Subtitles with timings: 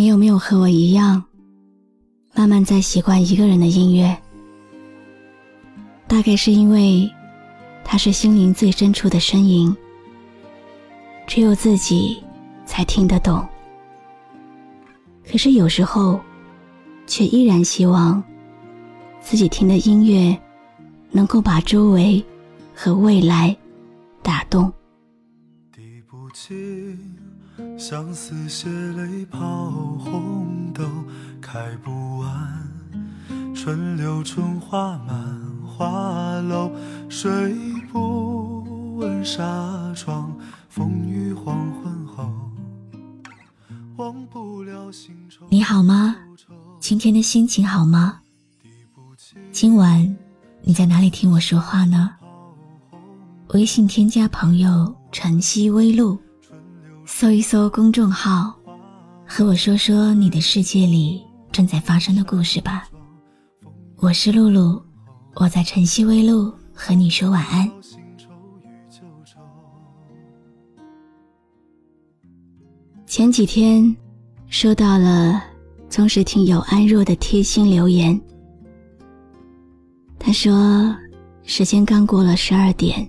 [0.00, 1.22] 你有没有和我一样，
[2.34, 4.16] 慢慢在习惯一个人的音乐？
[6.08, 7.06] 大概是因为，
[7.84, 9.76] 它是心灵最深处的呻吟，
[11.26, 12.16] 只有自己
[12.64, 13.46] 才听得懂。
[15.30, 16.18] 可是有时候，
[17.06, 18.24] 却依然希望
[19.20, 20.34] 自己听的音乐，
[21.10, 22.24] 能够把周围
[22.74, 23.54] 和未来
[24.22, 24.72] 打动。
[27.76, 29.79] 相思血泪抛
[33.70, 35.16] 春柳春花满
[35.64, 36.72] 花楼，
[37.08, 37.54] 睡
[37.92, 40.36] 不稳纱窗，
[40.68, 42.28] 风雨黄昏后。
[43.94, 45.46] 忘不了心愁。
[45.48, 46.16] 你好吗？
[46.80, 48.18] 今天的心情好吗？
[49.52, 50.16] 今晚
[50.62, 52.10] 你在哪里听我说话呢？
[53.50, 56.18] 微信添加朋友晨曦微露。
[57.06, 58.52] 搜一搜公众号，
[59.24, 62.88] 和我说说你的世界里正在发生的故事吧。
[64.02, 64.82] 我是露露，
[65.34, 67.70] 我在晨曦微露和你说晚安。
[73.04, 73.94] 前几天
[74.48, 75.42] 收到了
[75.90, 78.18] 忠实听友安若的贴心留言，
[80.18, 80.96] 他说
[81.42, 83.06] 时间刚过了十二点，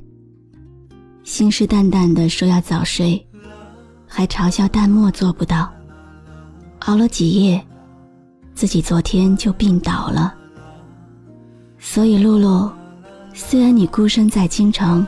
[1.23, 3.25] 信誓旦旦的说要早睡。
[4.05, 5.71] 还嘲笑淡漠做不到，
[6.79, 7.65] 熬了几夜，
[8.53, 10.35] 自己昨天就病倒了。
[11.83, 12.71] 所以露露，
[13.33, 15.05] 虽然你孤身在京城，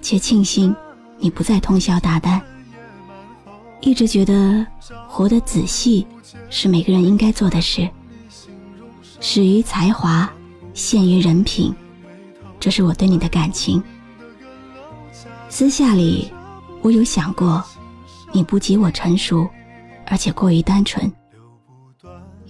[0.00, 0.74] 且庆幸
[1.18, 2.40] 你不再通宵达旦。
[3.82, 4.66] 一直觉得
[5.06, 6.04] 活得仔细
[6.48, 7.88] 是每个人应该做的事。
[9.20, 10.28] 始于才华，
[10.72, 11.72] 陷于人品，
[12.58, 13.80] 这是我对你的感情。
[15.48, 16.32] 私下里，
[16.82, 17.62] 我有想过。
[18.32, 19.48] 你不及我成熟，
[20.06, 21.10] 而且过于单纯。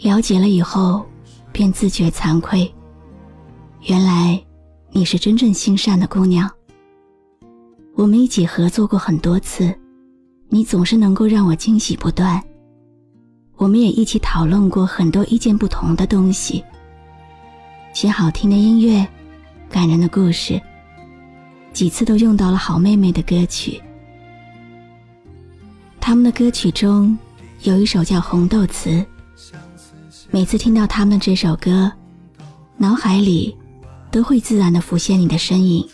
[0.02, 1.04] 了解了以后，
[1.52, 2.72] 便自觉惭愧。
[3.86, 4.44] 原来
[4.90, 6.50] 你是真正心善的姑娘。
[7.94, 9.72] 我们一起合作过很多次，
[10.48, 12.42] 你总是能够让我惊喜不断。
[13.54, 16.64] 我们也一起讨论过很多意见不同的东西，
[17.92, 19.06] 写好听的音乐，
[19.70, 20.60] 感人的故事，
[21.72, 23.80] 几次都用到了好妹妹的歌曲。
[26.00, 27.16] 他们的歌曲中
[27.62, 28.90] 有一首叫《红豆词》，
[30.32, 31.92] 每次听到他们这首歌，
[32.76, 33.56] 脑海里
[34.16, 35.86] 都会自然的浮现你的身影，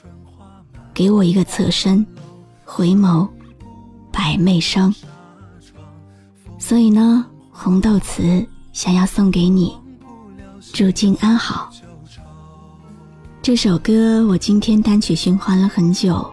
[0.95, 2.07] 给我一个侧身，
[2.65, 3.29] 回眸，
[4.13, 4.95] 百媚生。
[6.57, 8.23] 所以呢，《红豆词》
[8.73, 9.77] 想要送给你，
[10.73, 11.69] 祝君安好。
[13.43, 16.33] 这首歌我今天单曲循环了很久，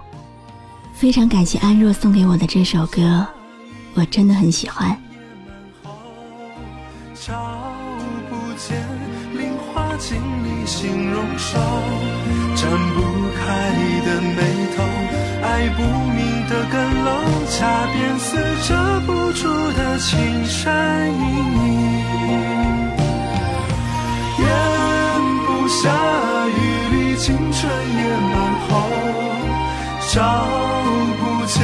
[0.93, 3.25] 非常感谢安若送给我的这首歌。
[3.95, 4.95] 我真的很喜欢
[10.79, 11.59] 形容瘦
[12.55, 13.01] 展不
[13.35, 13.43] 开
[14.05, 14.39] 的眉
[14.77, 14.77] 头
[15.43, 16.17] 爱不明
[16.47, 17.09] 的更楼
[17.49, 18.29] 恰便似
[18.65, 18.69] 遮
[19.01, 21.67] 不住的青山隐隐
[24.39, 24.47] 咽
[25.45, 25.83] 不下
[26.47, 26.57] 雨
[26.95, 27.59] 里青春
[27.97, 28.01] 也
[28.31, 28.33] 满
[28.69, 28.69] 喉
[30.13, 30.17] 找
[31.19, 31.57] 不见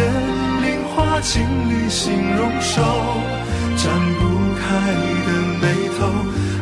[0.61, 1.31] 菱花镜
[1.69, 2.81] 里形容瘦，
[3.77, 3.83] 展
[4.19, 4.21] 不
[4.59, 4.65] 开
[5.25, 5.29] 的
[5.61, 5.63] 眉
[5.97, 6.05] 头，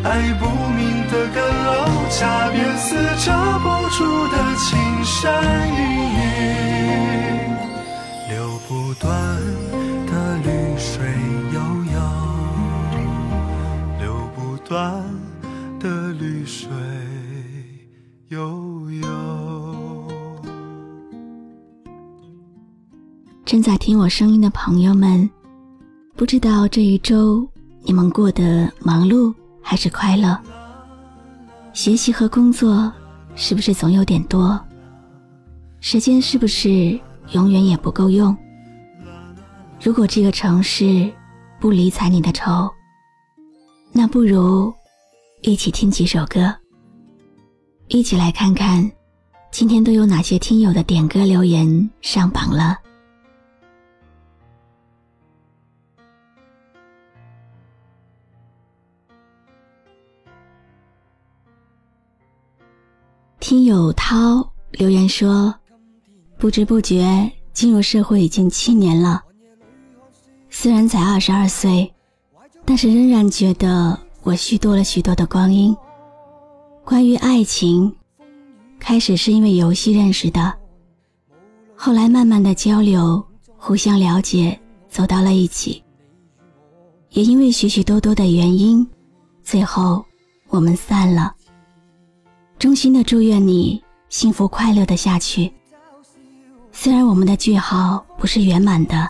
[0.07, 1.62] 爱不明的更
[2.13, 5.79] 楼，恰便似遮不住的青山隐
[6.13, 6.21] 隐，
[8.29, 8.35] 流
[8.67, 9.09] 不断
[10.05, 11.03] 的绿水
[11.51, 11.59] 悠
[11.91, 11.97] 悠，
[13.99, 15.03] 流不断
[15.79, 16.69] 的绿水
[18.29, 20.07] 悠悠。
[23.43, 25.27] 正在听我声音的朋友们，
[26.15, 27.47] 不知道这一周
[27.83, 30.39] 你们过得忙碌还是快乐？
[31.73, 32.91] 学习和工作
[33.35, 34.59] 是不是总有点多？
[35.79, 36.97] 时间是不是
[37.31, 38.35] 永远也不够用？
[39.81, 41.11] 如果这个城市
[41.59, 42.71] 不理睬你的愁，
[43.91, 44.71] 那不如
[45.41, 46.53] 一起听几首歌，
[47.87, 48.89] 一起来看看
[49.51, 52.77] 今天都有哪些听友的点歌留言上榜了？
[63.53, 65.53] 听友涛留言说
[66.39, 69.21] ：“不知不觉进入社会已经七年了，
[70.49, 71.93] 虽然才二十二岁，
[72.65, 75.71] 但是仍然觉得我虚多了许多的光阴。
[76.83, 77.95] 关于爱情，
[78.79, 80.51] 开始是因为游戏认识的，
[81.75, 83.23] 后来慢慢的交流，
[83.55, 84.59] 互相了解，
[84.89, 85.83] 走到了一起。
[87.11, 88.83] 也因为许许多多的原因，
[89.43, 90.03] 最后
[90.49, 91.31] 我们散了。”
[92.63, 95.51] 衷心的祝愿你幸福快乐的下去。
[96.71, 99.09] 虽然我们的句号不是圆满的，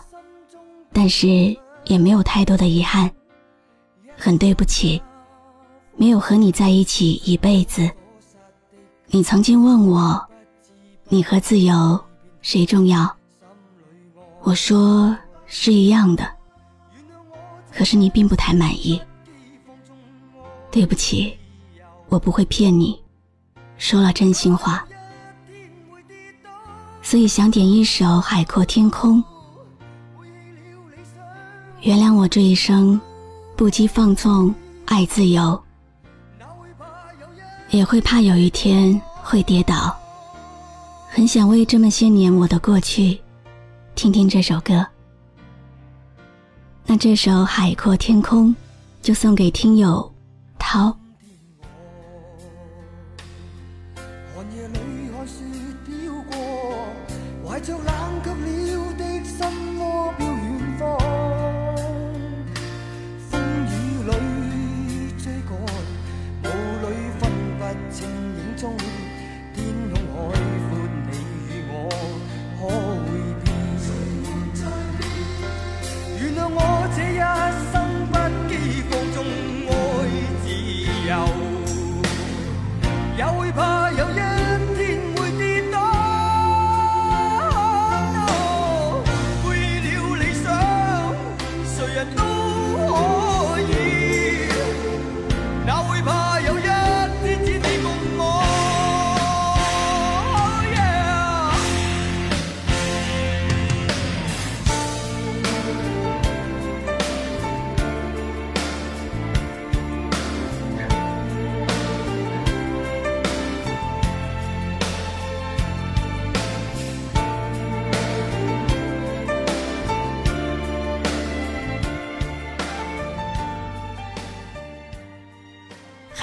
[0.92, 3.08] 但是也没有太多的遗憾。
[4.16, 5.00] 很对不起，
[5.94, 7.88] 没有和你在一起一辈子。
[9.06, 10.20] 你曾经问我，
[11.08, 12.04] 你和自由
[12.42, 13.08] 谁重要？
[14.42, 15.16] 我说
[15.46, 16.28] 是一样的。
[17.72, 19.00] 可是你并不太满意。
[20.72, 21.38] 对不起，
[22.08, 23.00] 我不会骗你。
[23.76, 24.84] 说了真心话，
[27.02, 29.22] 所以想点一首《海阔天空》。
[31.82, 32.98] 原谅我这一生
[33.56, 34.54] 不羁放纵，
[34.86, 35.62] 爱自由，
[37.68, 39.94] 也会怕有一天会跌倒。
[41.10, 43.20] 很想为这么些年我的过去，
[43.94, 44.84] 听听这首歌。
[46.86, 48.48] 那这首《海阔天空》
[49.02, 50.10] 就送给听友
[50.58, 50.88] 涛。《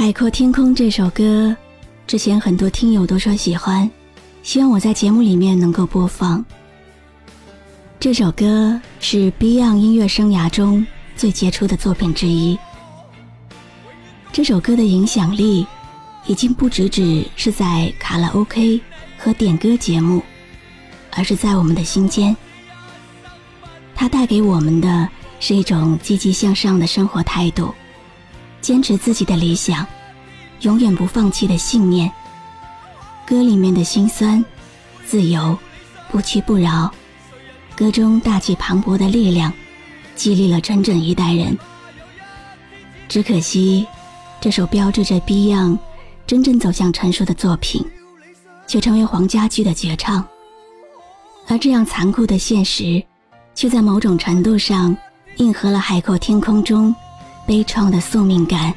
[0.01, 1.56] 海阔天空》这首歌，
[2.07, 3.88] 之前很多听友都说喜欢，
[4.42, 6.44] 希望我在节目里面能够播放。
[8.00, 10.83] 这首歌是 Beyond 音乐生涯中
[11.15, 12.57] 最杰出的作品之一。
[14.33, 15.68] 这首歌的影响力，
[16.25, 18.81] 已经不只只是在卡拉 OK
[19.19, 20.24] 和点歌节目，
[21.12, 22.36] 而是在我们的心间。
[23.94, 25.07] 它带给我们的
[25.39, 27.71] 是一种积极向上的生活态度。
[28.62, 29.86] 坚持自己的理想，
[30.62, 32.10] 永远不放弃的信念。
[33.25, 34.44] 歌里面的辛酸、
[35.06, 35.58] 自由、
[36.12, 36.92] 不屈不挠，
[37.76, 39.52] 歌中大气磅礴的力量，
[40.16, 41.57] 激励了整整一代人。
[43.09, 43.85] 只可惜，
[44.40, 45.80] 这首标志着 Beyond
[46.28, 47.85] 真正走向成熟的作品，
[48.68, 50.26] 却成为黄家驹的绝唱。
[51.47, 53.04] 而这样残酷的现实，
[53.56, 54.95] 却在某种程度上
[55.38, 56.94] 应和了《海阔天空》中。
[57.52, 58.74] 悲怆的宿命感。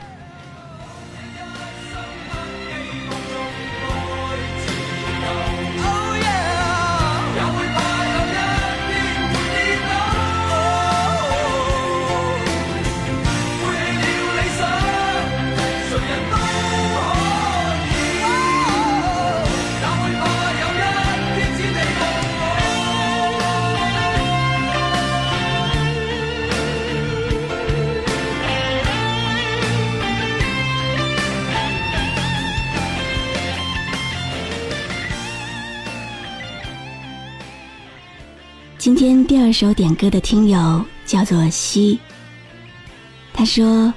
[39.07, 42.01] 天第二首点歌的听友叫做西。
[43.35, 43.93] 他说：“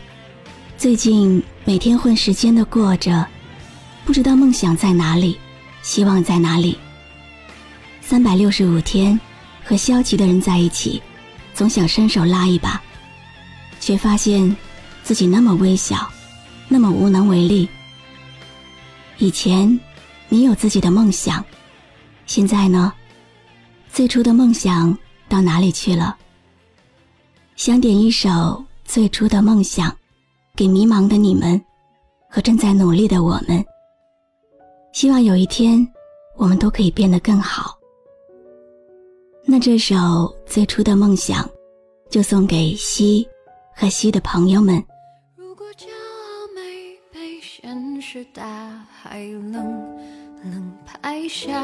[0.78, 3.26] 最近每天混时间的过着，
[4.04, 5.40] 不知道梦想在哪里，
[5.82, 6.78] 希望在哪里。
[8.02, 9.18] 三百六十五天
[9.64, 11.02] 和消极的人在一起，
[11.54, 12.82] 总想伸手拉一把，
[13.80, 14.54] 却发现
[15.04, 16.12] 自己那么微小，
[16.68, 17.70] 那么无能为力。
[19.20, 19.80] 以前
[20.28, 21.42] 你有自己的梦想，
[22.26, 22.94] 现在呢？
[23.98, 24.96] 最初的梦想
[25.28, 26.16] 到哪里去了？
[27.56, 28.30] 想点一首
[28.86, 29.90] 《最初的梦想》，
[30.56, 31.60] 给迷茫的你们
[32.30, 33.66] 和正在努力的我们。
[34.94, 35.84] 希望有一天，
[36.36, 37.76] 我们都可以变得更好。
[39.44, 39.96] 那这首
[40.46, 41.44] 《最初的梦想》，
[42.08, 43.28] 就送给西
[43.76, 44.76] 和西的朋友们。
[45.36, 48.44] 如果骄傲没被现实大
[48.94, 49.56] 海冷
[50.44, 51.64] 冷拍下。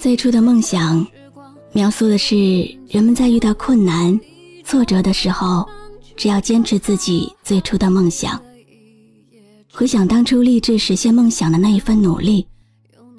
[0.00, 1.06] 最初的梦想，
[1.72, 2.36] 描述的是
[2.88, 4.18] 人们在遇到困难、
[4.64, 5.68] 挫折的时候，
[6.16, 8.40] 只要坚持自己最初的梦想，
[9.72, 12.46] 回想当初立志实现梦想的那一份努力，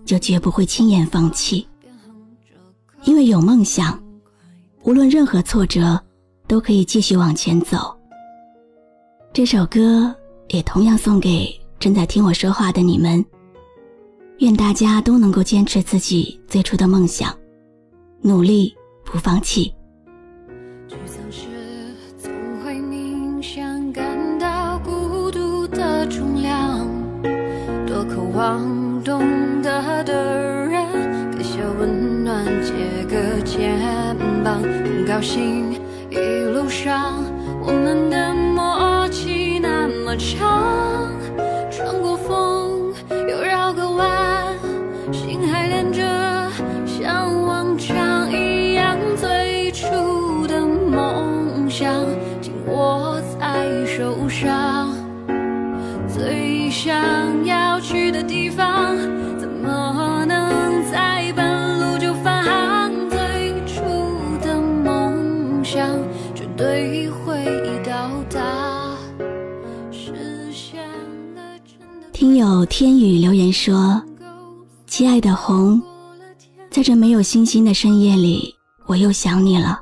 [0.06, 1.66] 就绝不会轻言放弃。
[3.06, 4.02] 因为有梦想，
[4.84, 6.00] 无论任何挫折，
[6.48, 7.94] 都可以继续往前走。
[9.34, 10.14] 这首歌
[10.50, 11.50] 也同样送给
[11.80, 13.24] 正在听我说话的你们。
[14.40, 17.34] 愿大家都能够坚持自己最初的梦想，
[18.22, 18.74] 努力
[19.06, 19.74] 不放弃。
[20.90, 21.48] 沮丧时
[22.18, 22.32] 总
[22.64, 26.86] 会冥想，感到孤独的重量。
[27.86, 29.22] 多渴望懂
[29.62, 33.80] 得的人，给些温暖，借个肩
[34.44, 34.62] 膀。
[34.62, 35.74] 很高兴
[36.10, 36.18] 一
[36.52, 37.24] 路上
[37.62, 41.12] 我们的默契那么长，
[72.76, 74.02] 天宇留言说
[74.90, 75.80] ：“亲爱的红，
[76.72, 78.52] 在这没有星星的深夜里，
[78.88, 79.80] 我又想你了。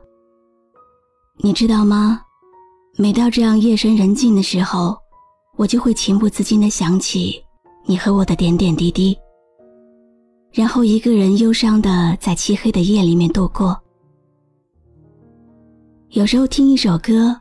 [1.38, 2.20] 你知道吗？
[2.98, 4.98] 每到这样夜深人静的时候，
[5.56, 7.42] 我就会情不自禁的想起
[7.86, 9.18] 你和我的点点滴滴，
[10.52, 13.80] 然后一个人忧伤的在漆黑的夜里面度过。
[16.10, 17.34] 有时候听一首歌，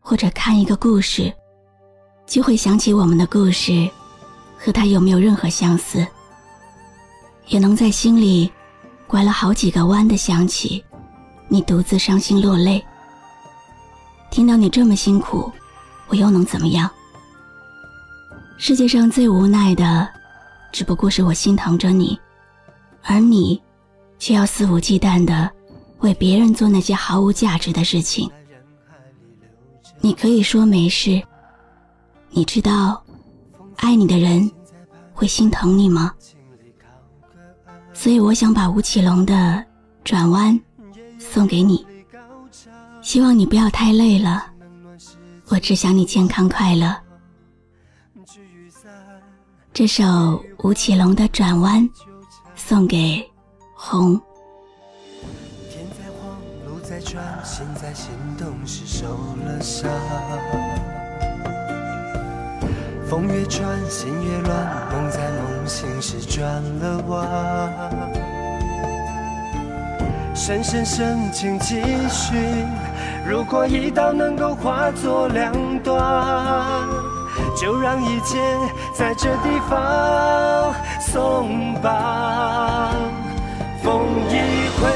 [0.00, 1.32] 或者看一个故事，
[2.26, 3.88] 就会想起我们的故事。”
[4.58, 6.06] 和他有没有任何相似？
[7.46, 8.52] 也能在心里
[9.06, 10.84] 拐了好几个弯的想起，
[11.48, 12.84] 你独自伤心落泪。
[14.30, 15.50] 听到你这么辛苦，
[16.08, 16.90] 我又能怎么样？
[18.58, 20.06] 世界上最无奈的，
[20.72, 22.18] 只不过是我心疼着你，
[23.02, 23.62] 而你，
[24.18, 25.50] 却要肆无忌惮的
[26.00, 28.30] 为别人做那些毫无价值的事情。
[30.00, 31.22] 你可以说没事，
[32.30, 33.02] 你知道。
[33.78, 34.50] 爱你的人
[35.12, 36.12] 会心疼你吗？
[37.92, 39.34] 所以我想把吴奇隆的
[40.04, 40.54] 《转弯》
[41.18, 41.84] 送给你，
[43.02, 44.46] 希望你不要太累了。
[45.48, 46.94] 我只想你健康快乐。
[49.72, 51.82] 这首吴奇隆的《转弯》
[52.54, 53.24] 送给
[53.74, 54.20] 红。
[55.70, 59.06] 天在晃，路在转，心在心动时受
[59.44, 59.90] 了伤。
[63.08, 64.52] 风越转，心越乱，
[64.92, 67.90] 梦在梦醒时转了弯。
[70.34, 72.36] 深深深情几许，
[73.26, 76.76] 如果一刀能够化作两段，
[77.56, 78.38] 就让一切
[78.94, 82.94] 在这地方松绑。
[83.82, 84.86] 风一回，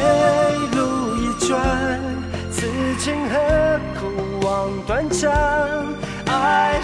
[0.76, 1.98] 路一转，
[2.52, 5.81] 此情何苦望断肠。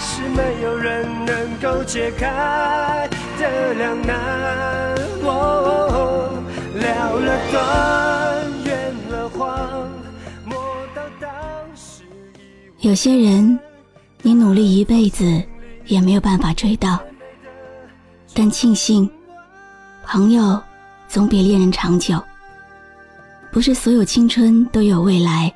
[0.00, 4.96] 是没有人能够解开的两难。
[6.74, 7.58] 了了断，
[12.80, 13.58] 有些人，
[14.22, 15.42] 你努力一辈子
[15.86, 17.00] 也没有办法追到。
[18.32, 19.10] 但庆幸，
[20.06, 20.62] 朋友
[21.08, 22.22] 总比恋人长久。
[23.50, 25.52] 不是所有青春都有未来，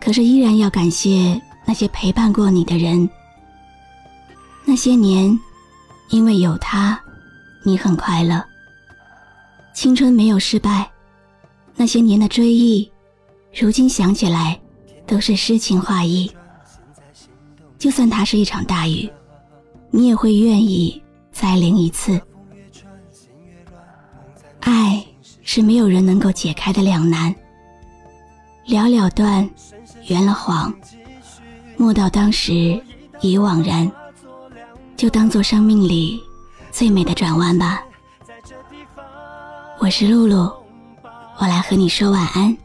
[0.00, 1.40] 可是依然要感谢。
[1.68, 3.08] 那些陪伴过你的人，
[4.76, 5.40] 那些年，
[6.10, 7.00] 因为有他，
[7.62, 8.44] 你很快乐。
[9.72, 10.86] 青春没有失败，
[11.76, 12.92] 那些年的追忆，
[13.58, 14.60] 如今想起来
[15.06, 16.30] 都是诗情画意。
[17.78, 19.10] 就算它是一场大雨，
[19.90, 21.02] 你也会愿意
[21.32, 22.20] 再淋一次。
[24.60, 25.02] 爱
[25.40, 27.34] 是没有人能够解开的两难。
[28.66, 29.48] 了了断，
[30.08, 30.70] 圆了谎，
[31.78, 32.78] 莫道当时
[33.22, 33.90] 已惘然，
[34.96, 36.24] 就当做生命里
[36.70, 37.82] 最美的转弯吧。
[39.78, 40.50] 我是露露，
[41.38, 42.56] 我来和你说晚安。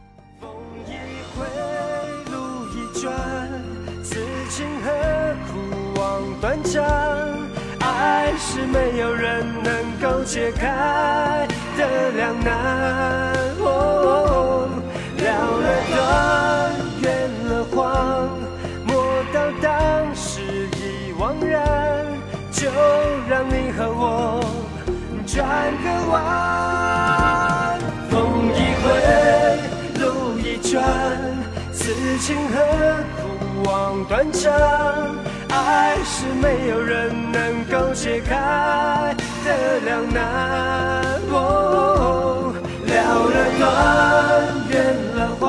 [7.80, 11.46] 爱是没有人能够解开
[11.76, 13.34] 的两难。
[13.60, 14.68] 哦
[15.18, 15.24] 了
[15.60, 16.61] 了断，
[22.52, 22.68] 就
[23.28, 24.40] 让你和我
[25.26, 25.36] 转
[25.82, 26.12] 个弯。
[28.10, 28.14] 风
[28.54, 28.84] 一回，
[30.00, 30.04] 路
[30.38, 30.84] 一转，
[31.72, 31.82] 此
[32.18, 32.54] 情何
[33.16, 33.20] 苦
[33.64, 34.52] 望断肠？
[35.48, 40.20] 爱是没有人能够解开的两难。
[41.30, 42.54] 哦
[42.86, 42.92] 了
[43.28, 43.62] 了断。
[45.40, 45.48] 莫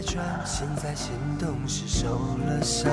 [0.00, 2.08] 转，心在心动时受
[2.46, 2.90] 了伤。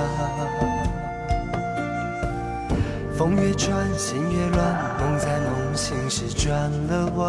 [3.18, 7.25] 风越转，心越乱，梦在梦醒时转了弯。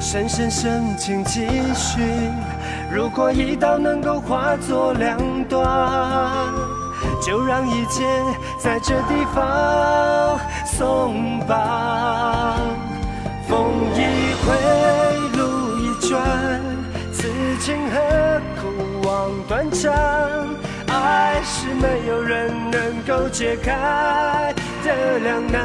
[0.00, 2.02] 深深深情继续，
[2.92, 6.74] 如果一刀能够化作两段。
[7.22, 8.02] 就让一切
[8.58, 12.58] 在这地方松绑。
[13.48, 14.23] 风，一
[16.14, 16.62] 转，
[17.12, 17.26] 此
[17.58, 18.62] 情何苦
[19.02, 19.92] 望断肠？
[20.86, 25.60] 爱是没有人能够解开的两难。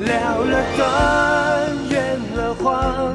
[0.00, 0.82] 了了断，
[1.88, 3.14] 圆了谎，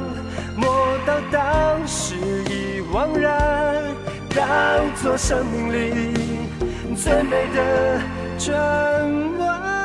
[0.56, 0.66] 莫
[1.06, 2.16] 道当时
[2.48, 3.84] 已惘然。
[4.34, 4.46] 当
[4.96, 6.16] 作生命里
[6.96, 8.00] 最美的
[8.38, 8.58] 转
[9.38, 9.79] 弯。